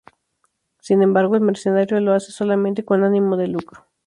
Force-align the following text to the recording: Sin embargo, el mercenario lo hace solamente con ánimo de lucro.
Sin 0.79 1.03
embargo, 1.03 1.35
el 1.35 1.41
mercenario 1.41 1.99
lo 1.99 2.13
hace 2.13 2.31
solamente 2.31 2.83
con 2.83 3.03
ánimo 3.03 3.37
de 3.37 3.49
lucro. 3.49 3.85